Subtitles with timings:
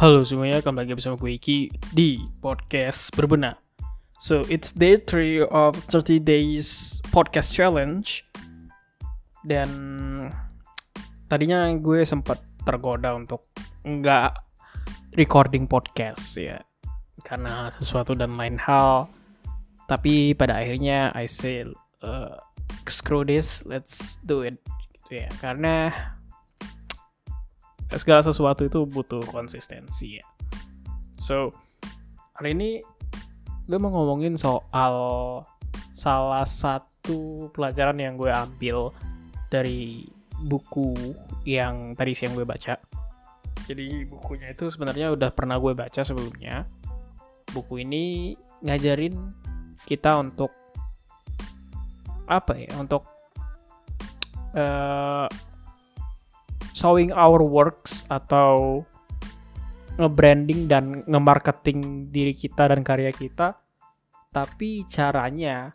[0.00, 1.58] Halo semuanya, kembali lagi bersama gue Iki
[1.92, 3.60] di podcast berbenah.
[4.16, 8.24] So, it's day 3 of 30 days podcast challenge.
[9.44, 9.68] Dan
[11.28, 13.44] tadinya gue sempat tergoda untuk
[13.84, 14.40] nggak
[15.20, 16.64] recording podcast ya.
[17.20, 19.04] Karena sesuatu dan lain hal.
[19.84, 21.68] Tapi pada akhirnya I say,
[22.00, 22.40] uh,
[22.88, 24.56] screw this, let's do it.
[24.96, 25.28] Gitu ya.
[25.44, 25.92] Karena
[27.98, 30.26] segala sesuatu itu butuh konsistensi ya.
[31.18, 31.50] So,
[32.38, 32.70] hari ini
[33.66, 34.94] gue mau ngomongin soal
[35.90, 38.94] salah satu pelajaran yang gue ambil
[39.50, 40.06] dari
[40.46, 40.94] buku
[41.44, 42.78] yang tadi siang gue baca.
[43.66, 46.66] Jadi bukunya itu sebenarnya udah pernah gue baca sebelumnya.
[47.50, 49.14] Buku ini ngajarin
[49.86, 50.50] kita untuk
[52.26, 52.70] apa ya?
[52.78, 53.06] Untuk
[54.54, 55.26] uh,
[56.80, 58.80] showing our works atau
[60.00, 63.60] nge-branding dan nge-marketing diri kita dan karya kita.
[64.32, 65.68] Tapi caranya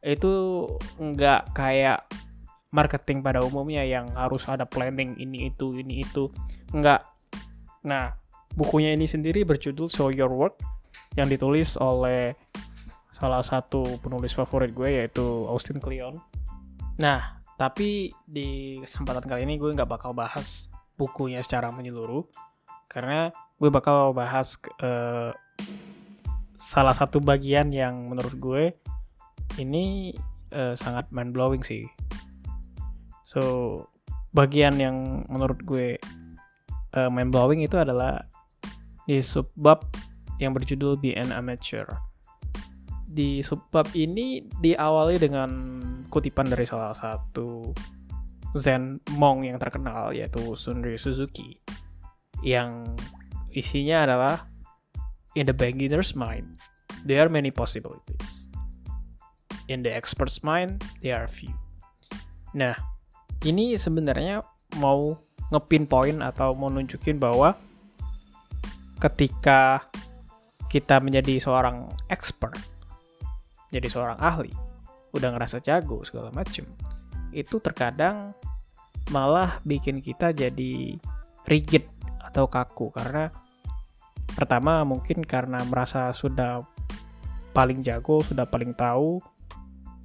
[0.00, 0.64] itu
[0.96, 2.08] nggak kayak
[2.72, 6.32] marketing pada umumnya yang harus ada planning ini itu ini itu.
[6.72, 7.04] Nggak.
[7.84, 8.16] Nah
[8.56, 10.64] bukunya ini sendiri berjudul Show Your Work
[11.20, 12.32] yang ditulis oleh
[13.12, 16.16] salah satu penulis favorit gue yaitu Austin Kleon.
[16.96, 22.24] Nah tapi di kesempatan kali ini gue nggak bakal bahas bukunya secara menyeluruh
[22.88, 25.32] karena gue bakal bahas uh,
[26.56, 28.64] salah satu bagian yang menurut gue
[29.56, 30.12] ini
[30.52, 31.88] uh, sangat mind blowing sih.
[33.24, 33.84] So
[34.36, 35.96] bagian yang menurut gue
[36.96, 38.24] uh, mind blowing itu adalah
[39.08, 39.84] di subbab
[40.36, 41.88] yang berjudul Be an Amateur.
[43.06, 45.50] Di subbab ini diawali dengan
[46.08, 47.74] kutipan dari salah satu
[48.56, 51.60] Zen Monk yang terkenal yaitu Sunri Suzuki
[52.40, 52.96] yang
[53.52, 54.48] isinya adalah
[55.36, 56.56] in the beginner's mind
[57.04, 58.48] there are many possibilities.
[59.66, 61.52] In the expert's mind there are few.
[62.56, 62.74] Nah
[63.44, 64.40] ini sebenarnya
[64.80, 65.14] mau
[65.52, 67.54] ngepinpoint atau mau nunjukin bahwa
[68.98, 69.84] ketika
[70.66, 72.56] kita menjadi seorang expert
[73.70, 74.65] jadi seorang ahli
[75.16, 76.68] udah ngerasa jago segala macem.
[77.32, 78.36] Itu terkadang
[79.10, 80.98] malah bikin kita jadi
[81.46, 81.86] rigid
[82.22, 82.90] atau kaku.
[82.92, 83.30] Karena
[84.36, 86.62] pertama mungkin karena merasa sudah
[87.56, 89.22] paling jago sudah paling tahu.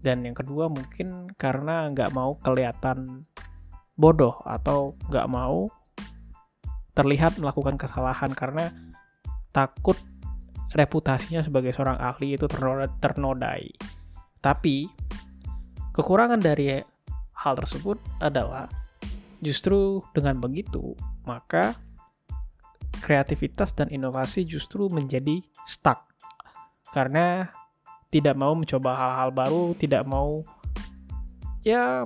[0.01, 3.21] Dan yang kedua mungkin karena nggak mau kelihatan
[3.93, 5.69] bodoh atau nggak mau
[6.97, 8.33] terlihat melakukan kesalahan.
[8.33, 8.73] Karena
[9.53, 9.99] takut
[10.71, 13.67] reputasinya sebagai seorang ahli itu ternodai.
[14.41, 14.89] Tapi
[15.91, 16.81] kekurangan dari
[17.35, 18.67] hal tersebut adalah
[19.41, 20.93] justru dengan begitu
[21.25, 21.75] maka
[23.01, 26.11] kreativitas dan inovasi justru menjadi stuck
[26.93, 27.49] karena
[28.11, 30.43] tidak mau mencoba hal-hal baru, tidak mau
[31.63, 32.03] ya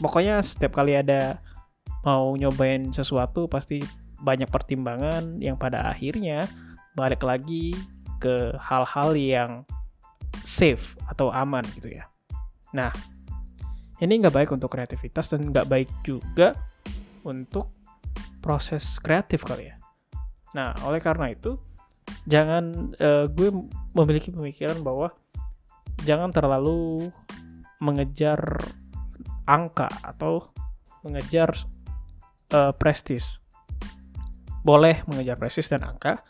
[0.00, 1.38] pokoknya setiap kali ada
[2.02, 3.84] mau nyobain sesuatu pasti
[4.24, 6.48] banyak pertimbangan yang pada akhirnya
[6.96, 7.76] balik lagi
[8.22, 9.50] ke hal-hal yang
[10.40, 12.08] safe atau aman gitu ya.
[12.74, 12.90] Nah,
[14.02, 16.58] ini nggak baik untuk kreativitas dan nggak baik juga
[17.22, 17.70] untuk
[18.42, 19.76] proses kreatif kali ya.
[20.52, 21.56] Nah, oleh karena itu,
[22.26, 23.48] jangan uh, gue
[23.94, 25.14] memiliki pemikiran bahwa
[26.02, 27.08] jangan terlalu
[27.78, 28.42] mengejar
[29.46, 30.42] angka atau
[31.06, 31.54] mengejar
[32.52, 33.40] uh, prestis.
[34.64, 36.20] Boleh mengejar prestis dan angka,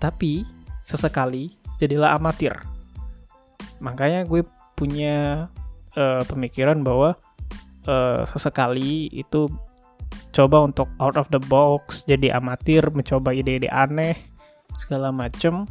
[0.00, 0.46] tapi
[0.80, 2.54] sesekali jadilah amatir.
[3.82, 5.48] Makanya gue punya
[5.96, 7.16] uh, pemikiran bahwa
[7.86, 9.48] uh, sesekali itu
[10.30, 14.14] coba untuk out of the box, jadi amatir, mencoba ide-ide aneh,
[14.78, 15.66] segala macem,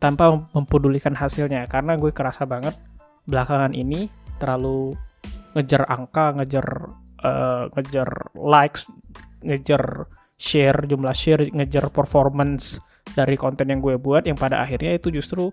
[0.00, 1.68] tanpa mempedulikan hasilnya.
[1.68, 2.74] Karena gue kerasa banget
[3.28, 4.08] belakangan ini
[4.40, 4.96] terlalu
[5.52, 6.66] ngejar angka, ngejar
[7.24, 8.88] uh, ngejar likes,
[9.44, 10.08] ngejar
[10.38, 12.80] share, jumlah share, ngejar performance
[13.12, 15.48] dari konten yang gue buat yang pada akhirnya itu justru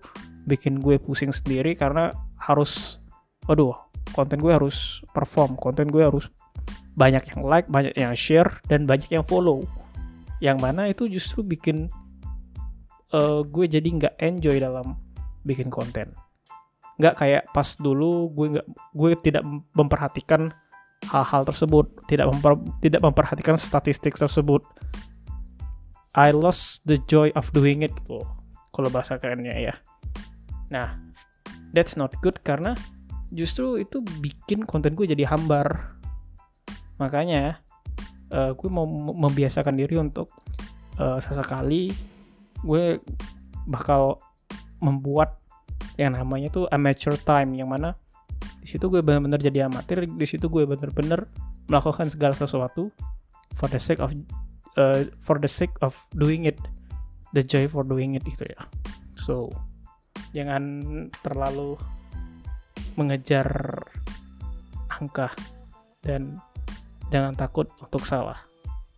[0.46, 3.00] bikin gue pusing sendiri karena harus
[3.46, 3.74] waduh
[4.14, 6.30] konten gue harus perform konten gue harus
[6.96, 9.68] banyak yang like, banyak yang share, dan banyak yang follow.
[10.40, 11.92] Yang mana itu justru bikin
[13.12, 14.96] uh, gue jadi nggak enjoy dalam
[15.44, 16.16] bikin konten.
[16.96, 18.66] Nggak kayak pas dulu gue nggak
[18.96, 19.44] gue tidak
[19.76, 20.48] memperhatikan
[21.12, 24.64] hal-hal tersebut, tidak memper, tidak memperhatikan statistik tersebut.
[26.16, 28.24] I lost the joy of doing it gitu.
[28.72, 29.76] Kalau bahasa kerennya ya.
[30.72, 30.96] Nah,
[31.76, 32.72] that's not good karena
[33.36, 36.00] justru itu bikin konten gue jadi hambar.
[36.96, 37.60] Makanya
[38.32, 40.32] uh, gue mau membiasakan diri untuk
[40.96, 41.92] uh, sesekali
[42.64, 42.98] gue
[43.68, 44.16] bakal
[44.80, 45.36] membuat
[46.00, 47.96] yang namanya tuh amateur time yang mana
[48.60, 51.28] di situ gue benar-benar jadi amatir di situ gue benar-benar
[51.70, 52.90] melakukan segala sesuatu
[53.54, 54.12] for the sake of
[54.76, 56.58] uh, for the sake of doing it
[57.32, 58.60] the joy for doing it itu ya.
[59.16, 59.52] So
[60.32, 60.62] jangan
[61.24, 61.80] terlalu
[62.96, 63.46] mengejar
[64.90, 65.30] angka
[66.02, 66.40] dan
[67.12, 68.40] jangan takut untuk salah.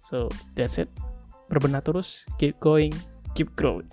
[0.00, 0.89] So that's it.
[1.50, 2.95] Berbenah terus keep going
[3.39, 3.87] keep growing